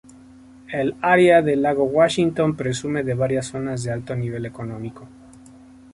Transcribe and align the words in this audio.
El 0.71 0.95
área 0.99 1.43
de 1.43 1.55
Lago 1.55 1.83
Washington 1.83 2.57
presume 2.57 3.03
de 3.03 3.13
varias 3.13 3.45
zonas 3.45 3.83
de 3.83 3.91
alto 3.91 4.15
nivel 4.15 4.47
económico. 4.47 5.07